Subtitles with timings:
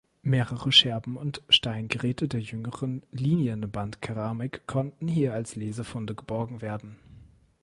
[0.23, 6.97] Mehrere Scherben und Steingeräte der jüngeren Linienbandkeramik konnten hier als Lesefunde geborgen werden.